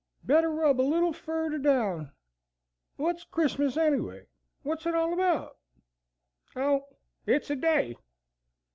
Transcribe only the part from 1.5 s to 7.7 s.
down. Wot's Chrismiss, anyway? Wot's it all about?" "O, it's a